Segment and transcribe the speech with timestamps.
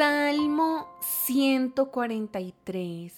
[0.00, 3.12] Salmo 143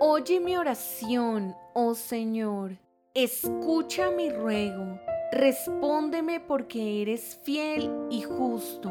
[0.00, 2.78] Oye mi oración, oh Señor,
[3.12, 4.98] escucha mi ruego,
[5.32, 8.90] respóndeme porque eres fiel y justo.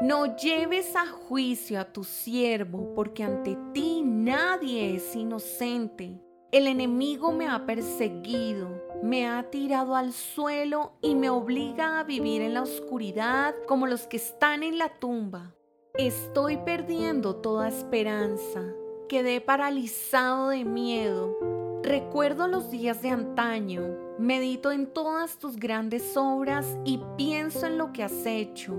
[0.00, 6.18] No lleves a juicio a tu siervo, porque ante ti nadie es inocente.
[6.50, 12.42] El enemigo me ha perseguido, me ha tirado al suelo y me obliga a vivir
[12.42, 15.54] en la oscuridad como los que están en la tumba.
[15.94, 18.62] Estoy perdiendo toda esperanza,
[19.08, 21.36] quedé paralizado de miedo.
[21.82, 23.82] Recuerdo los días de antaño,
[24.18, 28.74] medito en todas tus grandes obras y pienso en lo que has hecho.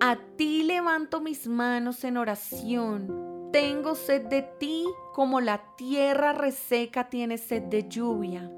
[0.00, 7.08] A ti levanto mis manos en oración tengo sed de ti como la tierra reseca
[7.08, 8.50] tiene sed de lluvia.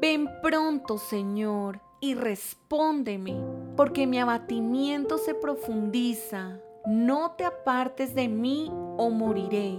[0.00, 3.34] Ven pronto, Señor, y respóndeme,
[3.76, 6.60] porque mi abatimiento se profundiza.
[6.86, 9.76] No te apartes de mí o moriré.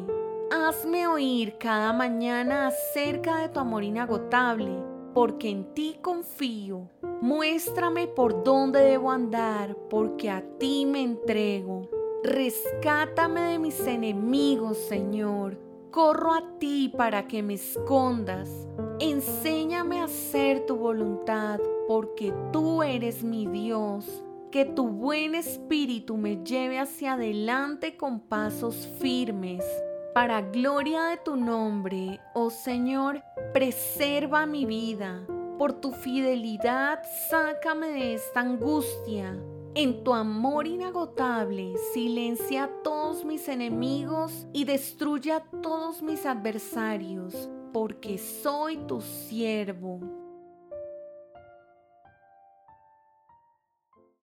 [0.51, 6.89] Hazme oír cada mañana acerca de tu amor inagotable, porque en ti confío.
[7.21, 11.89] Muéstrame por dónde debo andar, porque a ti me entrego.
[12.23, 15.68] Rescátame de mis enemigos, Señor.
[15.91, 18.47] Corro a ti para que me escondas.
[18.99, 24.23] Enséñame a hacer tu voluntad, porque tú eres mi Dios.
[24.51, 29.65] Que tu buen espíritu me lleve hacia adelante con pasos firmes.
[30.13, 35.25] Para gloria de tu nombre, oh Señor, preserva mi vida.
[35.57, 39.35] Por tu fidelidad, sácame de esta angustia.
[39.75, 47.49] En tu amor inagotable, silencia a todos mis enemigos y destruye a todos mis adversarios,
[47.71, 49.99] porque soy tu siervo.